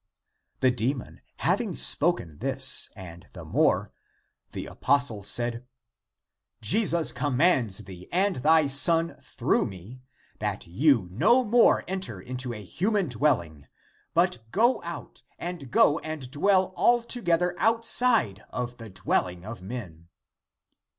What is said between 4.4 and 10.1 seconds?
the apostle said," Jesus commands thee and thy son through me,